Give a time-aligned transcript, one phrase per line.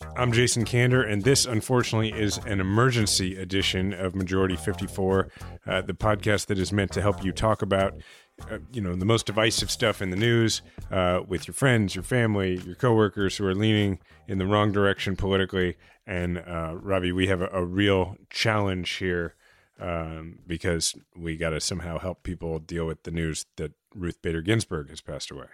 [0.00, 5.28] I'm Jason Kander, and this, unfortunately, is an emergency edition of Majority 54,
[5.66, 7.94] uh, the podcast that is meant to help you talk about,
[8.50, 12.02] uh, you know, the most divisive stuff in the news uh, with your friends, your
[12.02, 15.76] family, your coworkers who are leaning in the wrong direction politically.
[16.06, 19.34] And uh, Ravi, we have a, a real challenge here
[19.80, 24.42] um, because we got to somehow help people deal with the news that Ruth Bader
[24.42, 25.46] Ginsburg has passed away.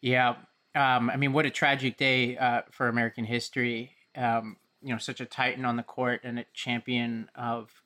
[0.00, 0.36] Yeah,
[0.76, 3.92] um, I mean, what a tragic day uh, for American history.
[4.14, 7.82] Um, you know, such a titan on the court and a champion of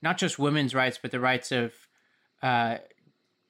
[0.00, 1.74] not just women's rights, but the rights of
[2.42, 2.78] uh,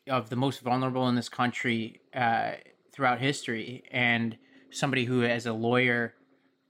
[0.08, 2.52] of the most vulnerable in this country uh,
[2.92, 4.36] throughout history, and
[4.70, 6.14] somebody who, as a lawyer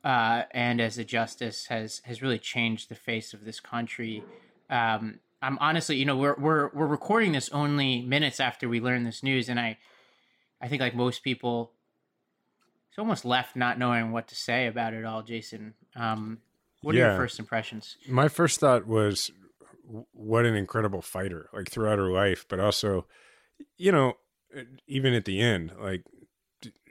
[0.05, 4.23] uh, and as a justice, has has really changed the face of this country.
[4.69, 9.07] Um, I'm honestly, you know, we're we're we're recording this only minutes after we learned
[9.07, 9.79] this news, and I,
[10.61, 11.73] I think like most people,
[12.91, 15.23] it's almost left not knowing what to say about it all.
[15.23, 16.39] Jason, um,
[16.83, 17.05] what yeah.
[17.05, 17.97] are your first impressions?
[18.09, 19.31] My first thought was,
[20.13, 21.49] what an incredible fighter!
[21.53, 23.07] Like throughout her life, but also,
[23.77, 24.15] you know,
[24.89, 26.05] even at the end, like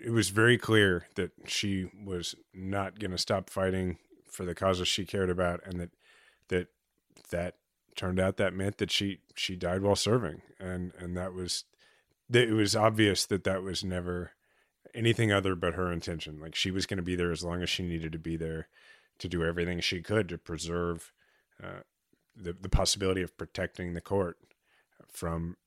[0.02, 4.88] it was very clear that she was not going to stop fighting for the causes
[4.88, 5.90] she cared about, and that
[6.48, 6.68] that
[7.31, 7.56] that
[7.96, 11.66] turned out that meant that she she died while serving, and and that was
[12.30, 14.31] that it was obvious that that was never
[14.94, 16.40] anything other but her intention.
[16.40, 18.68] Like she was going to be there as long as she needed to be there
[19.20, 21.12] to do everything she could to preserve
[21.64, 21.82] uh,
[22.36, 24.38] the the possibility of protecting the court
[25.12, 25.58] from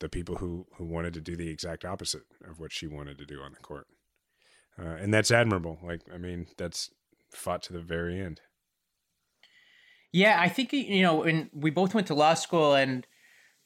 [0.00, 3.26] the people who who wanted to do the exact opposite of what she wanted to
[3.26, 3.86] do on the court.
[4.78, 5.78] Uh, and that's admirable.
[5.82, 6.90] Like I mean, that's
[7.30, 8.40] fought to the very end.
[10.12, 13.06] Yeah, I think you know, and we both went to law school, and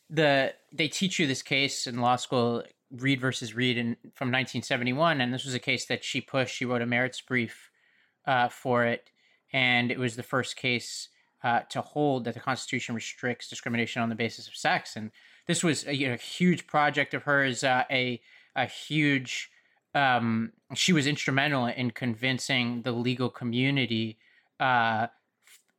[0.08, 5.20] the they teach you this case in law school Reed versus Reed in, from 1971,
[5.20, 6.54] and this was a case that she pushed.
[6.54, 7.70] She wrote a merits brief
[8.26, 9.10] uh, for it,
[9.52, 11.08] and it was the first case
[11.42, 14.96] uh, to hold that the Constitution restricts discrimination on the basis of sex.
[14.96, 15.10] And
[15.46, 18.20] this was a you know, huge project of hers, uh, a
[18.56, 19.50] a huge.
[19.94, 24.18] Um, she was instrumental in convincing the legal community
[24.60, 25.08] uh,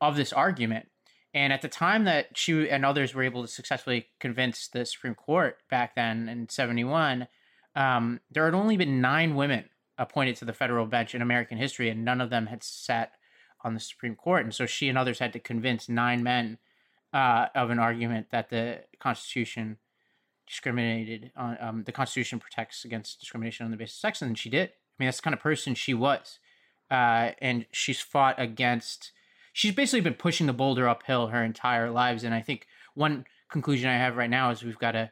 [0.01, 0.87] of this argument.
[1.33, 5.15] And at the time that she and others were able to successfully convince the Supreme
[5.15, 7.27] Court back then in 71,
[7.75, 9.65] um, there had only been nine women
[9.97, 13.13] appointed to the federal bench in American history, and none of them had sat
[13.63, 14.43] on the Supreme Court.
[14.43, 16.57] And so she and others had to convince nine men
[17.13, 19.77] uh, of an argument that the Constitution
[20.47, 24.49] discriminated on um, the Constitution protects against discrimination on the basis of sex, and she
[24.49, 24.69] did.
[24.69, 26.39] I mean, that's the kind of person she was,
[26.89, 29.13] uh, and she's fought against
[29.53, 32.23] she's basically been pushing the boulder uphill her entire lives.
[32.23, 35.11] And I think one conclusion I have right now is we've got to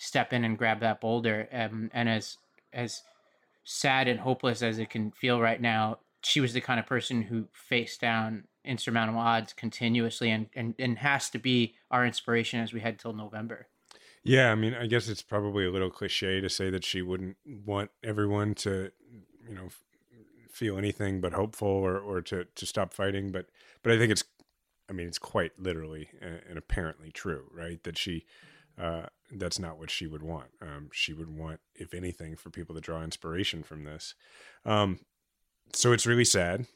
[0.00, 1.48] step in and grab that boulder.
[1.52, 2.36] Um, and as
[2.72, 3.02] as
[3.64, 7.22] sad and hopeless as it can feel right now, she was the kind of person
[7.22, 12.72] who faced down insurmountable odds continuously and, and, and has to be our inspiration as
[12.72, 13.68] we head till November.
[14.24, 17.36] Yeah, I mean, I guess it's probably a little cliche to say that she wouldn't
[17.64, 18.90] want everyone to,
[19.48, 19.68] you know,
[20.56, 23.30] feel anything but hopeful or, or to, to stop fighting.
[23.30, 23.46] But,
[23.82, 24.24] but I think it's,
[24.88, 27.82] I mean, it's quite literally and apparently true, right?
[27.82, 28.24] That she,
[28.80, 30.48] uh, that's not what she would want.
[30.62, 34.14] Um, she would want, if anything, for people to draw inspiration from this.
[34.64, 35.00] Um,
[35.74, 36.66] so it's really sad.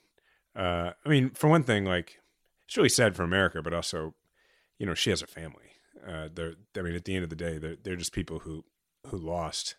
[0.54, 2.18] Uh, I mean, for one thing, like
[2.66, 4.14] it's really sad for America, but also,
[4.78, 5.72] you know, she has a family.
[6.06, 8.64] Uh, they're, I mean, at the end of the day, they're, they're just people who,
[9.06, 9.76] who lost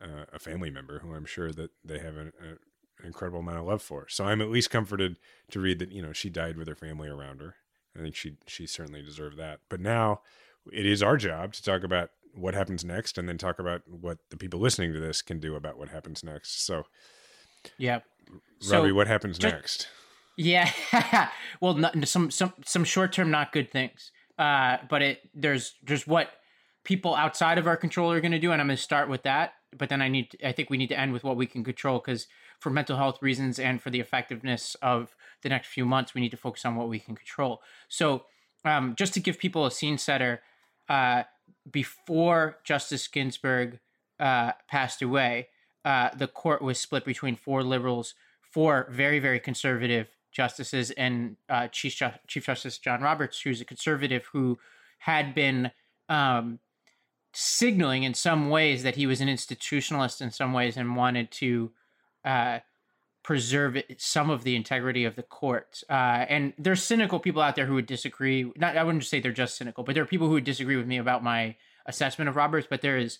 [0.00, 2.58] uh, a family member who I'm sure that they have a, an
[3.04, 4.08] incredible amount of love for.
[4.08, 5.16] So I'm at least comforted
[5.50, 7.56] to read that you know she died with her family around her.
[7.96, 9.60] I think she she certainly deserved that.
[9.68, 10.20] But now
[10.72, 14.18] it is our job to talk about what happens next, and then talk about what
[14.30, 16.64] the people listening to this can do about what happens next.
[16.64, 16.84] So,
[17.78, 18.00] yeah,
[18.70, 19.88] Ravi, so, what happens just, next?
[20.36, 20.70] Yeah,
[21.60, 24.12] well, not, some some some short term not good things.
[24.38, 26.30] Uh, but it there's there's what
[26.84, 29.24] people outside of our control are going to do, and I'm going to start with
[29.24, 29.54] that.
[29.76, 31.98] But then I need I think we need to end with what we can control
[31.98, 32.28] because
[32.58, 36.30] for mental health reasons and for the effectiveness of the next few months, we need
[36.30, 37.62] to focus on what we can control.
[37.88, 38.24] So
[38.64, 40.42] um, just to give people a scene setter,
[40.88, 41.24] uh,
[41.70, 43.78] before Justice Ginsburg
[44.18, 45.48] uh, passed away,
[45.84, 51.68] uh, the court was split between four liberals, four very, very conservative justices, and uh,
[51.68, 54.58] Chief, Ju- Chief Justice John Roberts, who's a conservative who
[54.98, 55.70] had been
[56.08, 56.58] um,
[57.32, 61.70] signaling in some ways that he was an institutionalist in some ways and wanted to
[62.24, 62.60] uh,
[63.22, 65.82] preserve some of the integrity of the court.
[65.90, 68.50] Uh, and there's cynical people out there who would disagree.
[68.56, 70.86] Not, I wouldn't say they're just cynical, but there are people who would disagree with
[70.86, 71.56] me about my
[71.86, 72.66] assessment of Roberts.
[72.68, 73.18] But there is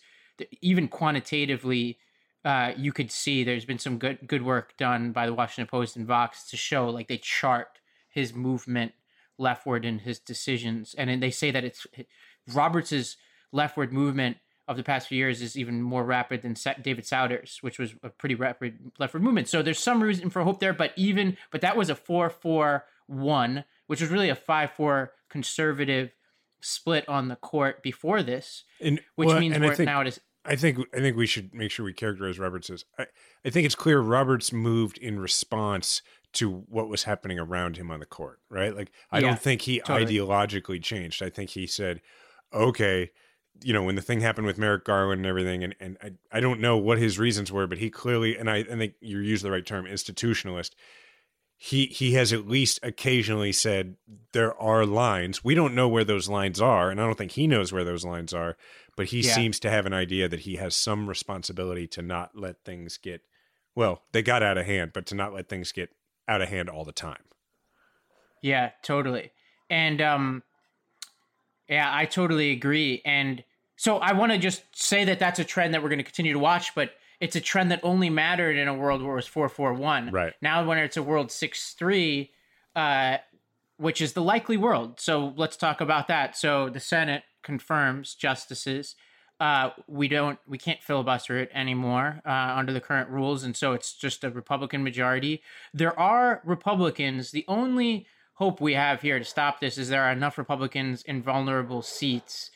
[0.60, 1.98] even quantitatively,
[2.44, 5.96] uh, you could see there's been some good good work done by the Washington Post
[5.96, 8.92] and Vox to show like they chart his movement
[9.36, 11.86] leftward in his decisions, and they say that it's
[12.52, 13.16] Roberts's
[13.52, 17.78] leftward movement of the past few years is even more rapid than David Souters, which
[17.78, 19.48] was a pretty rapid leftward movement.
[19.48, 22.84] So there's some reason for hope there, but even but that was a four four
[23.06, 26.12] one, which was really a five four conservative
[26.60, 30.08] split on the court before this, and, which well, means and I think, now it
[30.08, 30.20] is.
[30.44, 32.84] I think I think we should make sure we characterize Roberts as.
[32.98, 33.06] I,
[33.44, 36.02] I think it's clear Roberts moved in response
[36.34, 38.76] to what was happening around him on the court, right?
[38.76, 40.18] Like I Yeah, don't think he totally.
[40.18, 41.22] ideologically changed.
[41.22, 42.02] I think he said,
[42.52, 43.10] "Okay,
[43.62, 46.40] you know, when the thing happened with Merrick Garland and everything, and and I, I
[46.40, 49.42] don't know what his reasons were, but he clearly, and I, I think you use
[49.42, 50.70] the right term, institutionalist.
[51.56, 53.96] He he has at least occasionally said
[54.32, 55.42] there are lines.
[55.42, 58.04] We don't know where those lines are, and I don't think he knows where those
[58.04, 58.56] lines are.
[58.96, 59.34] But he Yeah.
[59.34, 63.22] seems to have an idea that he has some responsibility to not let things get.
[63.74, 65.90] Well, they got out of hand, but to not let things get
[66.26, 67.22] out of hand all the time.
[68.40, 69.32] Yeah, totally.
[69.70, 70.42] And um
[71.68, 73.02] yeah, I totally agree.
[73.04, 73.44] And
[73.78, 76.34] so I want to just say that that's a trend that we're going to continue
[76.34, 79.26] to watch, but it's a trend that only mattered in a world where it was
[79.26, 80.10] 441.
[80.10, 80.34] Right.
[80.42, 82.28] Now when it's a world 6-3
[82.76, 83.18] uh
[83.78, 85.00] which is the likely world.
[85.00, 86.36] So let's talk about that.
[86.36, 88.96] So the Senate confirms justices.
[89.40, 93.72] Uh, we don't, we can't filibuster it anymore uh, under the current rules, and so
[93.72, 95.42] it's just a Republican majority.
[95.72, 97.30] There are Republicans.
[97.30, 101.22] The only hope we have here to stop this is there are enough Republicans in
[101.22, 102.50] vulnerable seats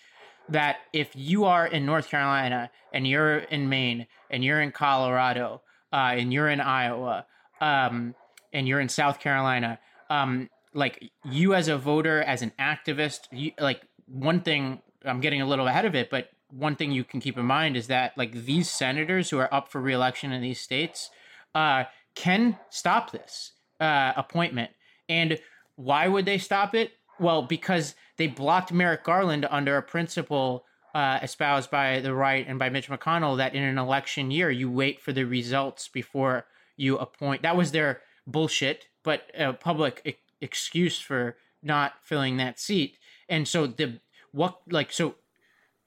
[0.53, 5.63] that if you are in North Carolina and you're in Maine and you're in Colorado
[5.93, 7.27] uh, and you're in Iowa
[7.61, 8.15] um,
[8.53, 9.79] and you're in South Carolina,
[10.11, 15.43] um, like you as a voter, as an activist, you, like one thing I'm getting
[15.43, 18.17] a little ahead of it, but one thing you can keep in mind is that
[18.17, 21.11] like these senators who are up for reelection in these states
[21.55, 21.85] uh,
[22.15, 24.71] can stop this uh, appointment.
[25.09, 25.39] And
[25.77, 26.93] why would they stop it?
[27.19, 30.65] Well, because they blocked Merrick Garland under a principle
[30.95, 34.71] uh, espoused by the right and by Mitch McConnell that in an election year you
[34.71, 37.43] wait for the results before you appoint.
[37.43, 42.99] That was their bullshit, but a public e- excuse for not filling that seat.
[43.29, 44.01] And so the
[44.33, 45.15] what like so.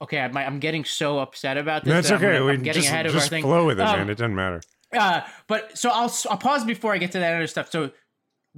[0.02, 1.92] Okay, I'm, I'm getting so upset about this.
[1.92, 2.40] That's that I'm okay.
[2.42, 3.42] we I'm getting just, ahead of our just thing.
[3.42, 4.10] flow with it, Um, man.
[4.10, 4.60] It doesn't matter.
[4.92, 7.70] uh, but so I'll I'll pause before I get to that other stuff.
[7.70, 7.92] So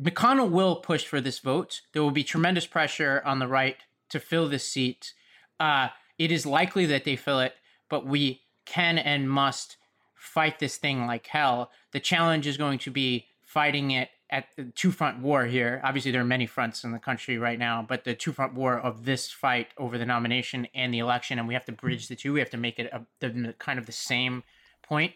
[0.00, 1.80] McConnell will push for this vote.
[1.92, 3.76] There will be tremendous pressure on the right
[4.10, 5.12] to fill this seat.
[5.58, 5.88] Uh,
[6.18, 7.54] it is likely that they fill it,
[7.88, 9.76] but we can and must
[10.14, 11.70] fight this thing like hell.
[11.92, 15.80] The challenge is going to be fighting it at the two front war here.
[15.82, 18.78] Obviously, there are many fronts in the country right now, but the two front war
[18.78, 22.16] of this fight over the nomination and the election, and we have to bridge the
[22.16, 22.32] two.
[22.34, 24.42] We have to make it a, the, kind of the same
[24.82, 25.12] point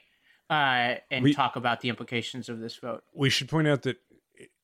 [0.50, 3.04] uh, and We- talk about the implications of this vote.
[3.14, 3.98] we should point out that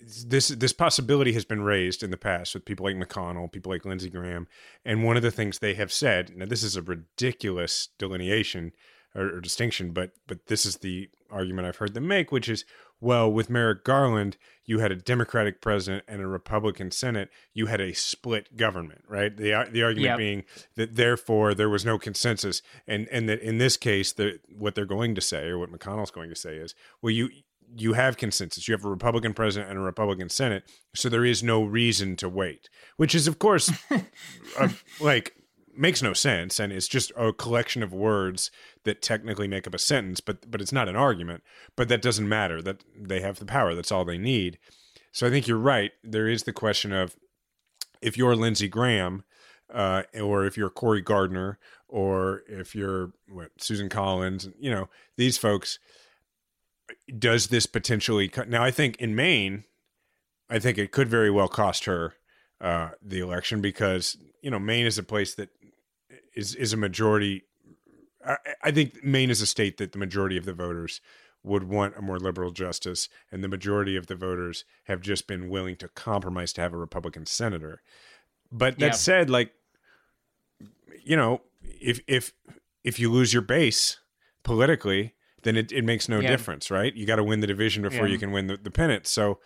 [0.01, 3.85] this this possibility has been raised in the past with people like McConnell, people like
[3.85, 4.47] Lindsey Graham,
[4.85, 6.37] and one of the things they have said.
[6.37, 8.73] Now, this is a ridiculous delineation
[9.15, 12.65] or, or distinction, but but this is the argument I've heard them make, which is,
[13.01, 17.29] well, with Merrick Garland, you had a Democratic president and a Republican Senate.
[17.53, 19.37] You had a split government, right?
[19.37, 20.19] The uh, the argument Yep.
[20.19, 20.45] being
[20.77, 24.87] that therefore there was no consensus, and and that in this case, the what they're
[24.87, 27.31] going to say or what McConnell's going to say is, well, you
[27.77, 28.69] you have consensus.
[28.69, 32.29] You have a Republican president and a Republican Senate, so there is no reason to
[32.29, 32.69] wait.
[32.97, 33.73] Which is, of course,
[34.59, 34.69] uh,
[35.01, 35.35] like
[35.77, 38.51] makes no sense, and it's just a collection of words
[38.85, 41.43] that technically make up a sentence, but but it's not an argument.
[41.77, 42.61] But that doesn't matter.
[42.63, 43.75] That they have the power.
[43.75, 44.59] That's all they need.
[45.13, 45.93] So I think you're right.
[46.03, 47.17] There is the question of
[48.01, 49.25] if you're Lindsey Graham,
[49.73, 51.59] uh, or if you're Cory Gardner,
[51.89, 55.79] or if you're what, Susan Collins, you know these folks
[57.19, 59.65] does this potentially co- now i think in maine
[60.49, 62.15] i think it could very well cost her
[62.61, 65.51] uh, the election because you know, Maine is a place that
[66.35, 67.45] is is a majority.
[68.25, 71.01] I, I think Maine is a state that the majority of the voters
[71.43, 75.49] would want a more liberal justice, and the majority of the voters have just been
[75.49, 77.83] willing to compromise to have a Republican senator.
[78.51, 78.93] But that Yeah.
[78.93, 79.53] said, like,
[81.05, 82.33] you know, if if
[82.85, 83.99] if you lose your base
[84.43, 86.29] politically, then it, it makes no Yeah.
[86.29, 86.95] difference, right?
[86.95, 88.13] You got to win the division before Yeah.
[88.13, 89.07] you can win the, the pennant.
[89.07, 89.39] So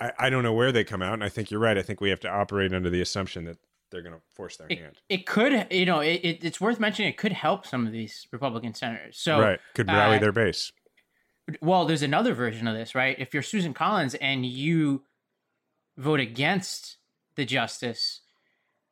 [0.00, 1.78] I, I don't know where they come out, and I think you're right.
[1.78, 3.58] I think we have to operate under the assumption that
[3.90, 4.98] they're going to force their It, hand.
[5.08, 7.10] it could, you know, it, it, it's worth mentioning.
[7.10, 9.18] It could help some of these Republican senators.
[9.18, 9.60] So, right.
[9.74, 10.72] Could rally uh, their base.
[11.60, 13.16] well, there's another version of this, right?
[13.18, 15.04] If you're Susan Collins and you
[15.96, 16.96] vote against
[17.36, 18.22] the justice,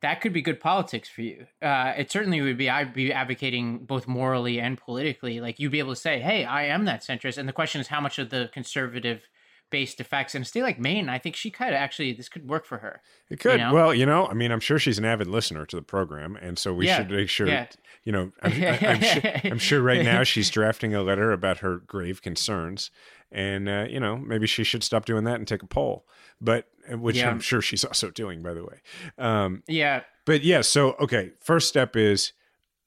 [0.03, 1.47] that could be good politics for you.
[1.63, 2.69] Uh, it certainly would be.
[2.69, 5.41] I'd be advocating both morally and politically.
[5.41, 7.89] Like you'd be able to say, "Hey, I am that centrist," and the question is
[7.89, 9.29] how much of the conservative
[9.71, 11.09] based effects in a state like Maine.
[11.09, 13.01] I think she could actually this could work for her.
[13.31, 13.59] It could.
[13.59, 13.73] know?
[13.73, 16.59] Well, you know, I mean, I'm sure she's an avid listener to the program, and
[16.59, 17.47] so we Yeah, should make sure.
[17.49, 17.67] yeah.
[18.05, 21.59] You know, I'm, I, I'm, sure, I'm sure right now she's drafting a letter about
[21.59, 22.91] her grave concerns,
[23.33, 26.07] and uh, you know, maybe she should stop doing that and take a poll.
[26.41, 27.31] But uh, which Yeah.
[27.31, 28.81] I'm sure she's also doing, by the way.
[29.19, 32.33] Um, Yeah, but yeah, so okay, first step is.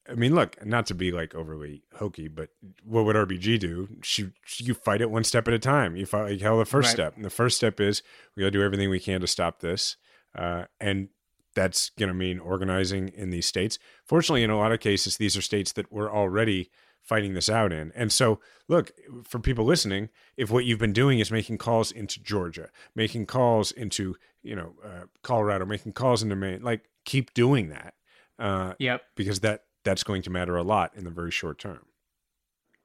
[0.07, 2.49] I mean, look, not to be like overly hokey, but
[2.83, 3.87] what would RBG do?
[4.03, 5.95] She, you fight it one step at a time.
[5.95, 6.93] You fight like hell the first Right.
[6.93, 7.15] step.
[7.15, 8.03] And the first step is
[8.35, 9.97] we got to do everything we can to stop this.
[10.37, 11.09] Uh, and
[11.55, 13.79] that's going to mean organizing in these states.
[14.05, 16.69] Fortunately, in a lot of cases, these are states that were already
[17.05, 17.91] fighting this out in.
[17.95, 18.91] And so, look,
[19.23, 23.71] for people listening, if what you've been doing is making calls into Georgia, making calls
[23.71, 27.93] into, you know, uh, Colorado, making calls into Maine, like keep doing that.
[28.37, 29.01] Uh, yep.
[29.15, 31.85] because that that's going to matter a lot in the very short term.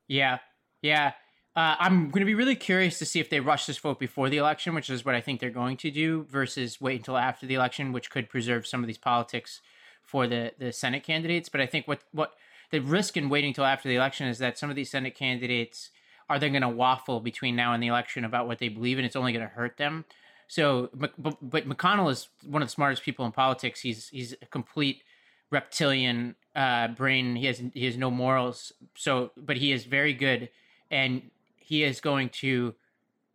[0.07, 0.39] Yeah,
[0.83, 1.13] yeah.
[1.57, 4.29] Uh, I'm going to be really curious to see if they rush this vote before
[4.29, 7.47] the election, which is what I think they're going to do, versus wait until after
[7.47, 9.61] the election, which could preserve some of these politics
[10.03, 11.49] for the the Senate candidates.
[11.49, 12.35] But I think what what
[12.71, 15.91] the risk in waiting until after the election is that some of these Senate candidates
[16.29, 19.05] are then going to waffle between now and the election about what they believe, and
[19.05, 20.05] it's only going to hurt them.
[20.47, 23.81] So, but, but McConnell is one of the smartest people in politics.
[23.81, 25.03] He's he's a complete
[25.51, 27.37] reptilian uh, brain.
[27.37, 28.73] He has he has no morals.
[28.97, 30.51] So, but he is very good,
[30.91, 32.75] and he is going to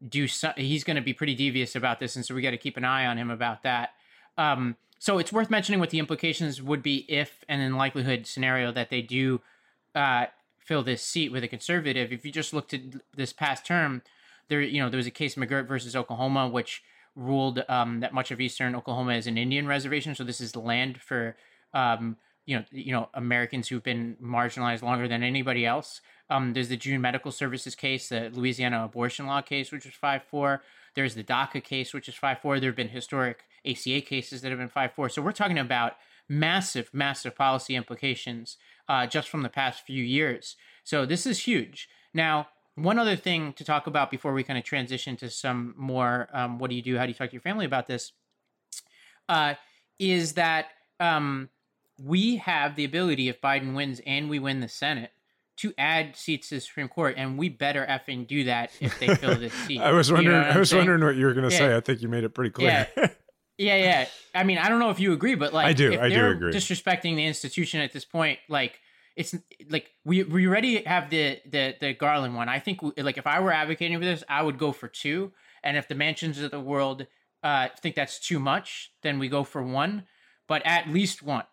[0.08, 0.28] do.
[0.28, 2.78] So, he's going to be pretty devious about this, and so we got to keep
[2.78, 3.92] an eye on him about that.
[4.38, 4.76] Um,
[5.06, 8.90] so it's worth mentioning what the implications would be if, and in likelihood scenario that
[8.90, 9.40] they do
[9.94, 10.26] uh,
[10.58, 12.12] fill this seat with a conservative.
[12.12, 12.82] If you just looked at
[13.16, 14.02] this past term,
[14.48, 16.82] there you know there was a case McGirt versus Oklahoma, which
[17.16, 20.16] ruled um, that much of eastern Oklahoma is an Indian reservation.
[20.16, 21.38] So this is land for
[21.76, 26.02] um, you know you know Americans who've been marginalized longer than anybody else.
[26.32, 30.24] Um, there's the June Medical Services case, the Louisiana abortion law case, which was five
[30.24, 30.64] four.
[30.96, 32.60] There's the DACA case, which is five four.
[32.60, 35.10] There have been historic ACA cases that have been five four.
[35.10, 35.94] So we're talking about
[36.28, 40.56] massive, massive policy implications uh, just from the past few years.
[40.84, 41.88] So this is huge.
[42.14, 46.28] Now, one other thing to talk about before we kind of transition to some more
[46.34, 46.98] um, what do you do?
[46.98, 48.12] How do you talk to your family about this?
[49.28, 49.56] Uh,
[49.98, 50.68] is that
[51.00, 51.50] um,
[52.02, 55.12] we have the ability, if Biden wins and we win the Senate,
[55.58, 59.14] to add seats to the Supreme Court, and we better effing do that if they
[59.16, 59.80] fill this seat.
[59.80, 60.38] I was You know wondering.
[60.42, 60.80] what I'm was saying?
[60.82, 61.60] wondering what you were going to Yeah.
[61.60, 61.76] say.
[61.76, 62.88] I think you made it pretty clear.
[62.98, 63.08] Yeah,
[63.58, 63.76] yeah.
[63.78, 64.06] yeah.
[64.34, 66.26] I mean, I don't know if you agree, but like, I do, If I do
[66.28, 66.54] agree.
[66.54, 68.80] Disrespecting the institution at this point, like,
[69.16, 69.34] it's
[69.70, 72.50] like we we already have the the the Garland one.
[72.50, 75.32] I think like if I were advocating for this, I would go for two.
[75.64, 77.08] And if the Manchins of the world
[77.42, 80.04] uh, think that's too much, then we go for one.
[80.50, 81.46] But at least one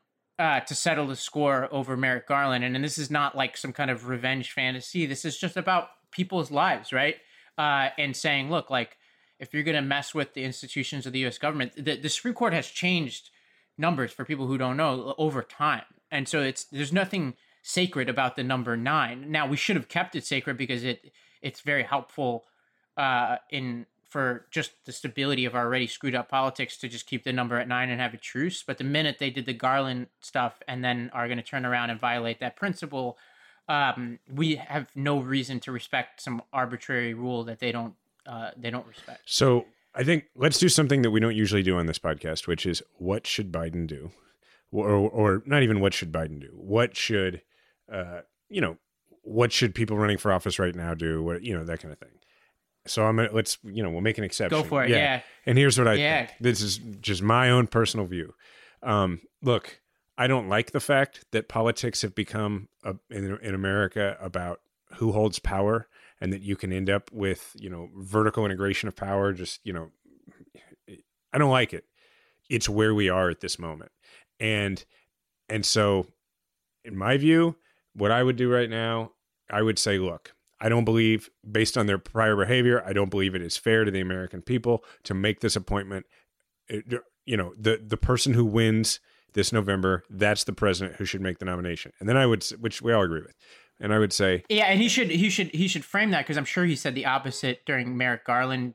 [0.42, 2.64] uh, to settle the score over Merrick Garland.
[2.64, 5.06] And, and this is not like some kind of revenge fantasy.
[5.06, 7.14] This is just about people's lives, right?
[7.56, 8.96] Uh, and saying, look, like
[9.38, 11.38] if you're going to mess with the institutions of the U.S.
[11.38, 13.30] government, the, the Supreme Court has changed
[13.78, 18.34] numbers for people who don't know over time, and so it's there's nothing sacred about
[18.34, 19.30] the number nine.
[19.30, 22.44] Now we should have kept it sacred because it it's very helpful
[22.96, 27.25] uh, in for just the stability of our already screwed up politics to just keep
[27.25, 28.62] the number at nine and have a truce.
[28.62, 31.88] But the minute they did the Garland stuff and then are going to turn around
[31.88, 33.16] and violate that principle,
[33.69, 37.95] um, we have no reason to respect some arbitrary rule that they don't
[38.26, 39.23] uh, they don't respect.
[39.25, 39.64] So
[39.95, 42.83] I think let's do something that we don't usually do on this podcast, which is
[42.99, 44.11] what should Biden do,
[44.71, 46.50] or, or not even what should Biden do.
[46.52, 47.40] What should,
[47.90, 48.76] uh, you know,
[49.23, 51.23] what should people running for office right now do?
[51.23, 52.11] What you know that kind of thing.
[52.86, 54.60] So I'm gonna let's you know we'll make an exception.
[54.60, 54.90] Go for it.
[54.90, 55.20] Yeah.
[55.46, 56.26] And here's what I Yeah.
[56.26, 56.38] think.
[56.40, 58.34] This is just my own personal view.
[58.82, 59.80] Um, look,
[60.18, 64.60] I don't like the fact that politics have become a, in, in America about
[64.94, 65.86] who holds power
[66.20, 69.32] and that you can end up with, you know, vertical integration of power.
[69.32, 69.90] Just, you know,
[71.32, 71.84] I don't like it.
[72.50, 73.92] It's where we are at this moment.
[74.40, 74.84] and
[75.48, 76.06] and so
[76.84, 77.54] in my view
[77.94, 79.12] what i would do right now
[79.50, 83.35] i would say look i don't believe based on their prior behavior i don't believe
[83.35, 86.07] it is fair to the american people to make this appointment
[86.69, 88.99] It- you know the the person who wins
[89.35, 92.81] this november that's the president who should make the nomination and then i would which
[92.83, 93.35] we all agree with
[93.81, 96.37] and i would say Yeah, and he should he should he should frame that because
[96.37, 98.75] I'm sure he said the opposite during Merrick Garland.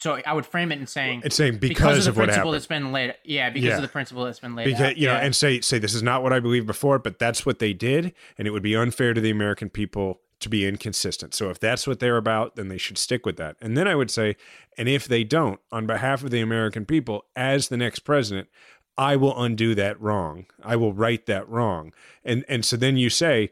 [0.00, 2.24] So I would frame it in saying it's saying because, because, of, of the what
[2.26, 3.14] principle happened that's been laid.
[3.24, 3.76] Yeah, because Yeah.
[3.76, 4.96] of the principle that's been laid because out.
[4.96, 5.18] you know yeah.
[5.26, 8.14] and say say this is not what i believe before but that's what they did
[8.38, 11.34] and it would be unfair to the american people to be inconsistent.
[11.34, 13.56] So if that's what they're about then they should stick with that.
[13.60, 14.36] And then i would say
[14.76, 18.48] and if they don't on behalf of the american people as the next president
[18.96, 20.46] i will undo that wrong.
[20.62, 21.92] I will right that wrong.
[22.24, 23.50] And and so then you say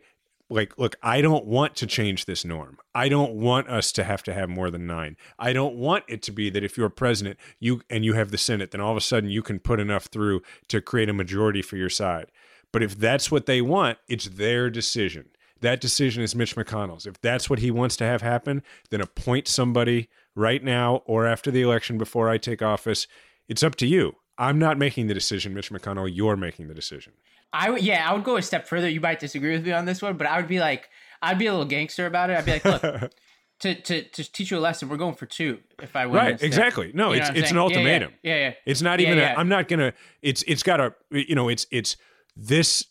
[0.48, 2.78] like look i don't want to change this norm.
[2.94, 5.16] I don't want us to have to have more than nine.
[5.38, 8.38] I don't want it to be that if you're president you and you have the
[8.38, 11.62] senate then all of a sudden you can put enough through to create a majority
[11.62, 12.30] for your side.
[12.72, 15.28] But if that's what they want it's their decision
[15.60, 19.48] that decision is mitch mcconnell's if that's what he wants to have happen then appoint
[19.48, 23.06] somebody right now or after the election before i take office
[23.48, 27.12] it's up to you i'm not making the decision mitch mcconnell you're making the decision
[27.52, 28.88] I would, yeah, I would go a step further.
[28.88, 30.90] You might disagree with me on this one, but I would be like,
[31.22, 32.36] I'd be a little gangster about it.
[32.36, 32.82] I'd be like, look,
[33.60, 35.60] to, to, to teach you a lesson, we're going for two.
[35.82, 37.54] If I win, right exactly no You it's it's an saying?
[37.54, 38.52] Yeah, yeah, ultimatum Yeah, yeah.
[38.64, 39.18] It's not even.
[39.18, 39.34] yeah.
[39.34, 39.92] A, I'm not gonna.
[40.22, 40.94] It's it's got a.
[41.10, 41.48] You know.
[41.48, 41.96] It's it's
[42.36, 42.86] this.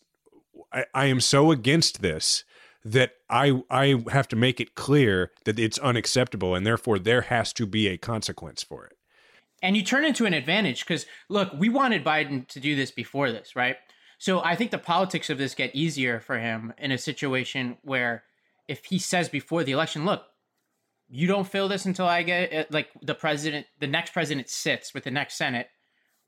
[0.72, 2.44] I, I am so against this
[2.92, 7.52] that I I have to make it clear that it's unacceptable and therefore there has
[7.54, 8.96] to be a consequence for it.
[9.62, 13.32] and you turn into an advantage because look we wanted biden to do this before
[13.32, 13.76] this right
[14.18, 18.22] so i think the politics of this get easier for him in a situation where
[18.68, 20.22] if he says before the election look
[21.08, 24.92] you don't fill this until i get uh, like the president the next president sits
[24.94, 25.68] with the next senate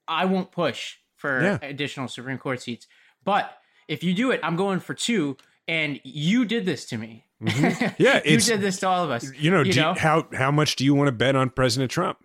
[0.09, 1.59] i won't push for Yeah.
[1.62, 2.87] additional supreme court seats
[3.25, 3.45] but
[3.88, 5.37] if you do it i'm going for two
[5.68, 7.94] and you did this to me Mm-hmm.
[8.02, 10.50] Yeah, you did this to all of us You know, you do you- how how
[10.50, 12.18] much do you want to bet on President Trump?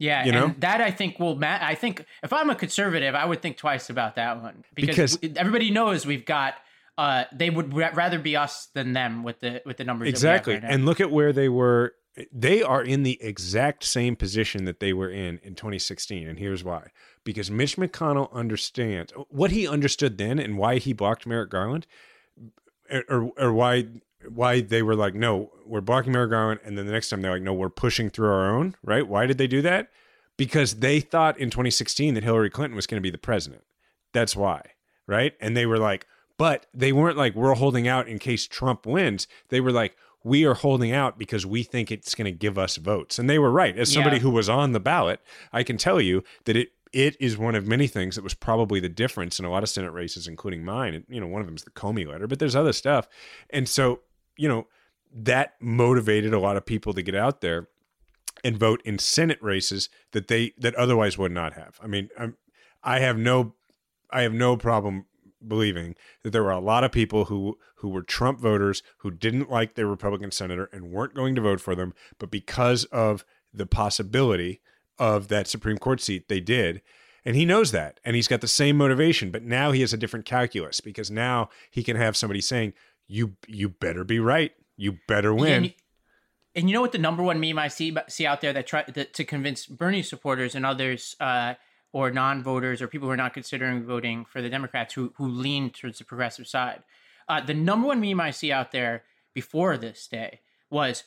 [0.00, 0.44] Yeah, You know?
[0.46, 3.56] and that I think will ma- I think if I'm a conservative, I would think
[3.56, 6.54] twice about that one because, Because- everybody knows we've got.
[6.96, 10.08] Uh, they would ra- rather be us than them with the with the numbers.
[10.08, 10.54] Exactly.
[10.54, 10.74] That we have right now.
[10.74, 11.94] and look at where they were.
[12.32, 16.26] They are in the exact same position that they were in in 2016.
[16.26, 16.88] And here's why.
[17.22, 21.86] Because Mitch McConnell understands what he understood then and why he blocked Merrick Garland,
[23.08, 23.86] or, or why
[24.28, 26.60] why they were like, no, we're blocking Garland.
[26.64, 29.06] And then the next time they're like, no, we're pushing through our own, right?
[29.06, 29.90] Why did they do that?
[30.36, 33.62] Because they thought in 2016 that Hillary Clinton was going to be the president.
[34.12, 34.62] That's why,
[35.06, 35.34] right?
[35.40, 39.26] And they were like, but they weren't like, we're holding out in case Trump wins.
[39.48, 42.76] They were like, we are holding out because we think it's going to give us
[42.76, 43.18] votes.
[43.18, 43.76] And they were right.
[43.78, 44.22] As somebody Yeah.
[44.22, 45.20] who was on the ballot,
[45.52, 48.80] I can tell you that it it is one of many things that was probably
[48.80, 51.04] the difference in a lot of Senate races, including mine.
[51.08, 53.08] You know, one of them is the Comey letter, but there's other stuff.
[53.50, 54.00] And so,
[54.36, 54.66] you know,
[55.12, 57.68] that motivated a lot of people to get out there
[58.44, 61.78] and vote in Senate races that they that otherwise would not have.
[61.82, 62.36] I mean, I'm,
[62.82, 63.54] I have no
[64.10, 65.06] I have no problem
[65.46, 69.50] believing that there were a lot of people who who were Trump voters who didn't
[69.50, 73.66] like their Republican senator and weren't going to vote for them, but because of the
[73.66, 74.60] possibility
[74.98, 76.82] of that Supreme Court seat, they did.
[77.24, 78.00] And he knows that.
[78.04, 81.50] And he's got the same motivation, but now he has a different calculus because now
[81.70, 82.72] he can have somebody saying,
[83.06, 84.52] You you better be right.
[84.76, 85.52] You better win.
[85.52, 85.72] and, you-
[86.54, 88.82] and you know what the number one meme I see see out there that try
[88.94, 91.54] that, to convince Bernie supporters and others uh,
[91.92, 95.70] or non-voters or people who are not considering voting for the Democrats who who lean
[95.70, 96.82] towards the progressive side.
[97.28, 101.04] Uh, the number one meme I see out there before this day was,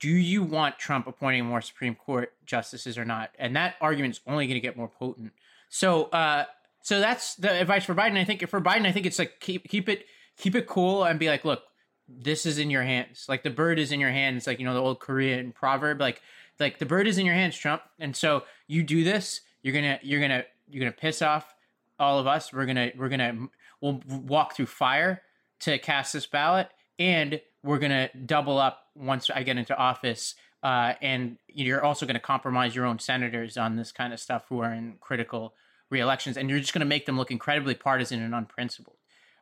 [0.00, 4.20] "Do you want Trump appointing more Supreme Court justices or not?" And that argument is
[4.26, 5.32] only going to get more potent.
[5.68, 6.44] So, uh,
[6.82, 8.16] so that's the advice for Biden.
[8.16, 11.18] I think for Biden, I think it's like keep keep it keep it cool and
[11.18, 11.62] be like, look,
[12.08, 13.26] this is in your hands.
[13.28, 14.46] Like the bird is in your hands.
[14.46, 16.00] Like you know the old Korean proverb.
[16.00, 16.22] Like
[16.58, 17.82] like the bird is in your hands, Trump.
[17.98, 21.54] And so you do this, you're gonna you're gonna you're gonna piss off
[21.98, 22.52] all of us.
[22.52, 23.48] We're gonna we're gonna
[23.80, 25.22] we'll walk through fire
[25.60, 30.34] to cast this ballot, and we're gonna double up once I get into office.
[30.62, 34.46] Uh, and you're also going to compromise your own senators on this kind of stuff
[34.48, 35.54] who are in critical
[35.90, 38.96] re-elections, and you're just going to make them look incredibly partisan and unprincipled.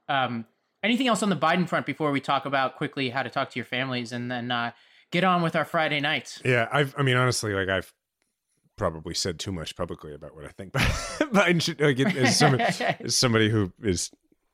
[0.08, 0.44] Um,
[0.82, 3.58] anything else on the Biden front before we talk about quickly how to talk to
[3.58, 4.72] your families and then uh,
[5.10, 6.40] get on with our Friday nights?
[6.44, 6.94] Yeah, I've.
[6.96, 7.92] I mean, honestly, like I've
[8.76, 11.80] probably said too much publicly about what I think Biden should.
[11.80, 12.64] Like, as, somebody,
[13.00, 14.10] as somebody who is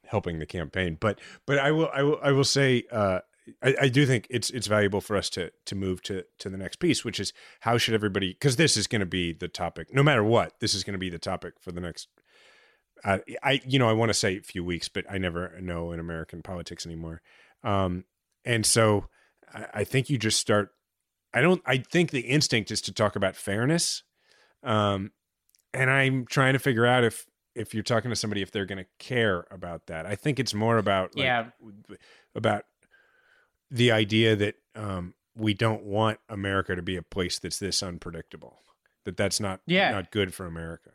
[0.07, 3.21] helping the campaign, but but I will I will I will say uh,
[3.63, 6.57] I, I do think it's it's valuable for us to to move to to the
[6.57, 9.93] next piece, which is how should everybody because this is going to be the topic
[9.93, 10.61] no matter what.
[10.61, 12.09] This is going to be the topic for the next
[13.05, 15.93] I, I you know, I want to say a few weeks, but I never know
[15.93, 17.21] in American politics anymore.
[17.65, 18.05] Um,
[18.45, 19.07] and so
[19.53, 20.71] I, I think you just start.
[21.35, 21.63] I don't.
[21.67, 24.03] I think the instinct is to talk about fairness,
[24.63, 25.13] um,
[25.73, 28.83] and I'm trying to figure out if if you're talking to somebody if they're going
[28.83, 30.07] to care about that.
[30.07, 31.47] I think it's more about like, Yeah.
[32.35, 32.65] about
[33.73, 38.59] the idea that um, we don't want America to be a place that's this unpredictable.
[39.05, 39.91] That that's not Yeah.
[39.91, 40.91] not good for America.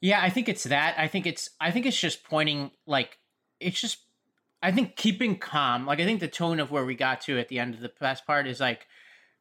[0.00, 0.94] Yeah, I think it's that.
[0.98, 3.18] I think it's I think it's just pointing like
[3.58, 3.98] it's just
[4.62, 5.86] I think keeping calm.
[5.86, 7.88] Like I think the tone of where we got to at the end of the
[7.88, 8.86] past part is like,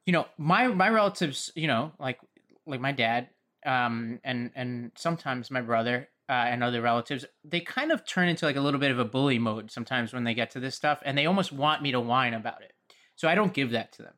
[0.06, 2.20] you know, my my relatives, you know, like
[2.66, 3.30] like my dad,
[3.66, 8.46] um, and and sometimes my brother uh, and other relatives, they kind of turn into
[8.46, 11.00] like a little bit of a bully mode sometimes when they get to this stuff,
[11.06, 12.74] and they almost want me to whine about it.
[13.16, 14.14] So I don't give that to them.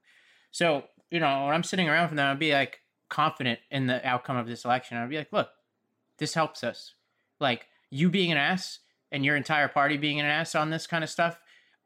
[0.51, 4.05] So you know, when I'm sitting around from them, I'd be like confident in the
[4.07, 4.97] outcome of this election.
[4.97, 5.49] I'd be like, look,
[6.17, 6.93] this helps us.
[7.39, 8.79] Like you being an ass
[9.11, 11.39] and your entire party being an ass on this kind of stuff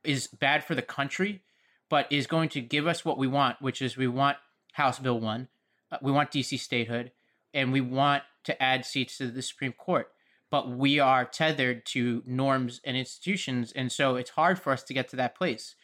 [0.04, 1.42] is bad for the country,
[1.90, 4.38] but is going to give us what we want, which is we want
[4.74, 5.48] House Bill 1,
[5.92, 7.12] uh, we want DC statehood,
[7.54, 10.08] and we want to add seats to the Supreme Court.
[10.52, 14.94] But we are tethered to norms and institutions, and so it's hard for us to
[14.94, 15.76] get to that place.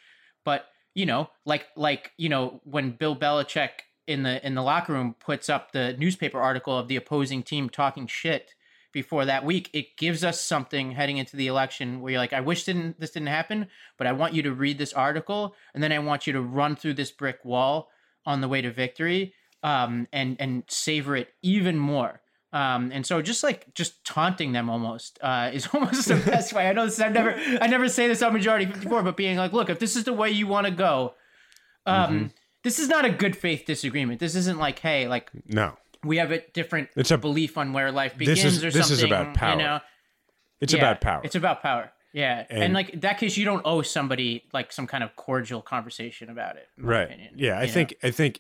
[0.44, 3.70] But you know, like like you know, when Bill Belichick
[4.08, 7.70] in the in the locker room puts up the newspaper article of the opposing team
[7.70, 8.54] talking shit
[8.92, 12.40] before that week, it gives us something heading into the election where you're like, I
[12.40, 15.92] wish didn't this didn't happen, but I want you to read this article, and then
[15.92, 17.90] I want you to run through this brick wall
[18.26, 22.22] on the way to victory, um, and and savor it even more.
[22.56, 26.70] Um, and so just like just taunting them almost uh, is almost the best way.
[26.70, 27.02] I know this.
[27.02, 29.80] I never I never say this on Majority Fifty Four, but being like, look, if
[29.80, 31.16] this is the way you want to go,
[31.86, 32.32] um,
[32.64, 34.22] this is not a good faith disagreement.
[34.22, 37.92] This isn't like, hey, like No, we have a different It's a- belief on where
[37.92, 39.52] life begins This is- or this is about power.
[39.52, 39.80] You know?
[40.62, 41.22] it's Yeah, about power.
[41.26, 41.92] It's about power.
[42.14, 45.62] Yeah, and, And- like that case, you don't owe somebody like some kind of cordial
[45.62, 46.70] conversation about it.
[46.78, 47.04] in my right.
[47.04, 47.72] opinion, yeah, I know?
[47.74, 48.40] think I think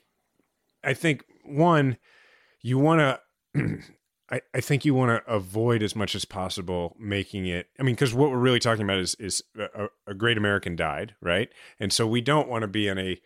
[0.85, 1.97] I think one
[2.61, 3.19] you want
[3.55, 3.79] to
[4.31, 7.67] I, I think you want to avoid as much as possible making it.
[7.79, 11.15] I mean, because what we're really talking about is is a, a great American died,
[11.21, 11.49] right?
[11.79, 13.19] And so we don't want to be in a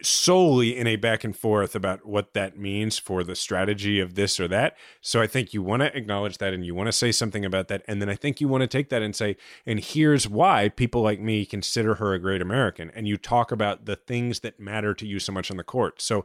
[0.00, 4.40] solely in a back and forth about what that means for the strategy of this
[4.40, 4.76] or that.
[5.00, 7.68] So I think you want to acknowledge that and you want to say something about
[7.68, 7.82] that.
[7.86, 11.02] And then I think you want to take that and say, and here's why people
[11.02, 12.90] like me consider her a great American.
[12.94, 16.00] And you talk about the things that matter to you so much on the court.
[16.00, 16.24] So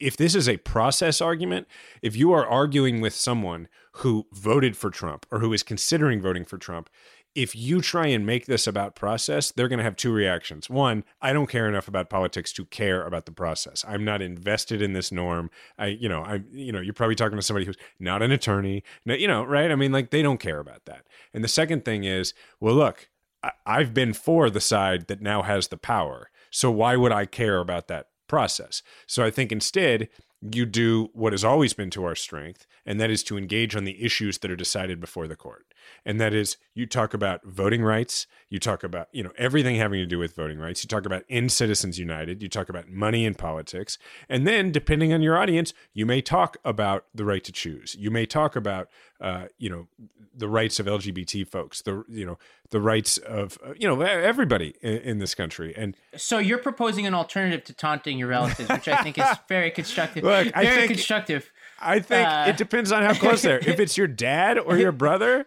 [0.00, 1.66] If this is a process argument,
[2.02, 6.44] if you are arguing with someone who voted for Trump or who is considering voting
[6.44, 6.88] for Trump,
[7.34, 10.68] if you try and make this about process, they're going to have two reactions.
[10.68, 13.84] One, I don't care enough about politics to care about the process.
[13.86, 15.50] I'm not invested in this norm.
[15.78, 18.82] I, you know, I, you know, you're probably talking to somebody who's not an attorney,
[19.04, 19.70] you know, right?
[19.70, 21.06] I mean, like they don't care about that.
[21.34, 23.08] And the second thing is, well, look,
[23.64, 26.30] I've been for the side that now has the power.
[26.50, 28.82] So why would I care about that process?
[29.06, 30.08] So I think instead,
[30.40, 33.84] you do what has always been to our strength, and that is to engage on
[33.84, 35.66] the issues that are decided before the court.
[36.04, 39.98] And that is, you talk about voting rights, you talk about, you know, everything having
[40.00, 43.24] to do with voting rights, you talk about in Citizens United, you talk about money
[43.24, 43.98] in politics.
[44.28, 47.94] And then, depending on your audience, you may talk about the right to choose.
[47.98, 48.88] You may talk about,
[49.20, 49.88] uh, you know,
[50.34, 52.38] the rights of LGBT folks, the, you know,
[52.70, 55.74] the rights of, uh, you know, everybody in, in this country.
[55.76, 59.70] And So you're proposing an alternative to taunting your relatives, which I think is very
[59.72, 60.22] constructive.
[60.22, 61.50] Look, I very think- constructive.
[61.80, 63.58] I think Uh, it depends on how close they're.
[63.58, 65.46] If it's your dad or your brother,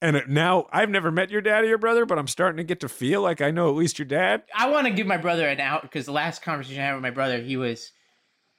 [0.00, 2.80] and now I've never met your dad or your brother, but I'm starting to get
[2.80, 4.42] to feel like I know at least your dad.
[4.54, 7.02] I want to give my brother an out because the last conversation I had with
[7.02, 7.92] my brother, he was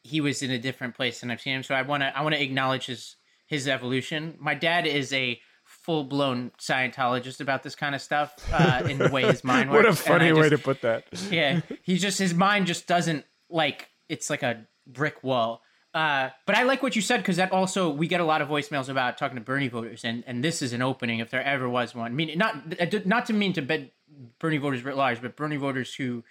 [0.04, 1.64] he was in a different place than I've seen him.
[1.64, 3.16] So I want to I want to acknowledge his
[3.48, 4.36] his evolution.
[4.40, 9.10] My dad is a full blown Scientologist about this kind of stuff uh, in the
[9.10, 9.84] way his mind works.
[9.86, 11.04] What a funny way just- to put that.
[11.32, 15.62] yeah he's just his mind just doesn't like it's like a brick wall
[16.00, 18.48] uh, but I like what you said because that also we get a lot of
[18.48, 21.68] voicemails about talking to Bernie voters, and, and this is an opening if there ever
[21.68, 22.10] was one.
[22.10, 23.92] I mean, not not to mean to bet
[24.40, 26.24] Bernie voters writ large, but Bernie voters who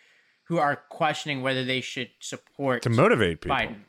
[0.44, 3.59] who are questioning whether they should support To motivate people.
[3.59, 3.81] Biden.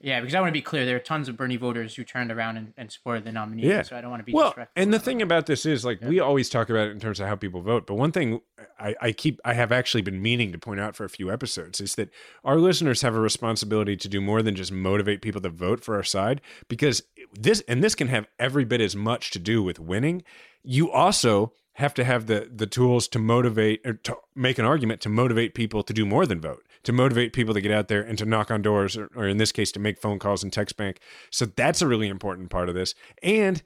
[0.00, 2.30] Yeah, because I want to be clear, there are tons of Bernie voters who turned
[2.30, 3.66] around and, and supported the nominee.
[3.66, 3.80] Yeah.
[3.82, 6.20] so I don't want to be well, and the thing about this is like we
[6.20, 8.40] always talk about it in terms of how people vote, but one thing
[8.78, 11.80] I, I keep I have actually been meaning to point out for a few episodes
[11.80, 12.10] is that
[12.44, 15.94] our listeners have a responsibility to do more than just motivate people to vote for
[15.96, 19.80] our side because this and this can have every bit as much to do with
[19.80, 20.22] winning.
[20.62, 25.00] You also have to have the the tools to motivate or to make an argument
[25.02, 28.00] to motivate people to do more than vote to motivate people to get out there
[28.00, 30.52] and to knock on doors or, or in this case to make phone calls and
[30.52, 30.98] text bank
[31.30, 33.62] so that's a really important part of this and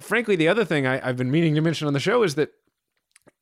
[0.00, 2.50] frankly, the other thing I, I've been meaning to mention on the show is that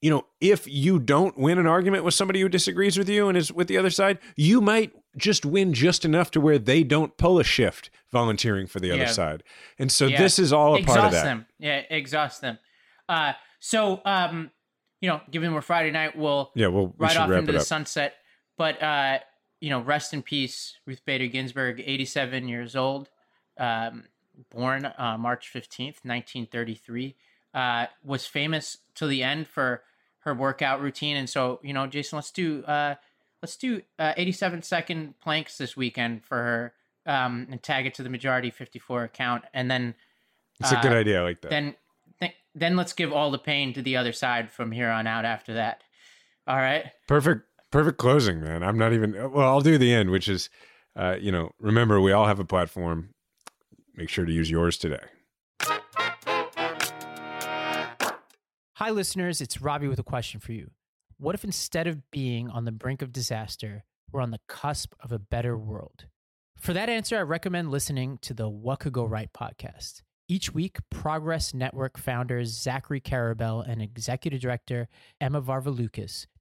[0.02, 3.36] you know, if you don't win an argument with somebody who disagrees with you and
[3.38, 7.16] is with the other side, you might just win just enough to where they don't
[7.16, 8.94] pull a shift volunteering for the Yeah.
[8.94, 9.42] other side.
[9.78, 10.18] And so Yeah.
[10.18, 11.24] this is all a exhaust part of that.
[11.24, 11.46] them.
[11.58, 12.58] Yeah, exhaust them.
[13.08, 14.50] Uh, so, um,
[15.00, 17.58] you know, given we're Friday night, we'll Yeah, well, we right should off into the
[17.60, 17.64] up.
[17.64, 18.14] sunset.
[18.60, 19.20] But uh,
[19.62, 23.08] you know, rest in peace, Ruth Bader Ginsburg, eighty-seven years old,
[23.56, 24.04] um,
[24.50, 27.16] born uh, March fifteenth, nineteen thirty-three.
[27.54, 29.82] Uh, was famous till the end for
[30.24, 32.96] her workout routine, and so you know, Jason, let's do uh,
[33.42, 36.74] let's do uh, eighty-seven second planks this weekend for her,
[37.06, 39.94] um, and tag it to the majority fifty-four account, and then
[40.60, 41.20] It's a good uh, idea.
[41.20, 41.50] I like that.
[41.50, 41.76] then
[42.20, 45.24] th- then let's give all the pain to the other side from here on out.
[45.24, 45.82] After that,
[46.46, 46.92] all right.
[47.08, 48.62] Perfect, perfect closing, man.
[48.62, 49.12] I'm not even.
[49.32, 50.50] Well, I'll do the end, which is,
[50.96, 53.10] uh, you know, remember we all have a platform.
[53.94, 55.00] Make sure to use yours today.
[58.74, 59.40] Hi, listeners.
[59.40, 60.70] It's Robbie with a question for you.
[61.18, 65.12] What if instead of being on the brink of disaster, we're on the cusp of
[65.12, 66.06] a better world?
[66.56, 70.02] For that answer, I recommend listening to the What Could Go Right podcast.
[70.28, 74.88] Each week, Progress Network founders Zachary Karabell and executive director
[75.20, 76.26] Emma Varvaloucas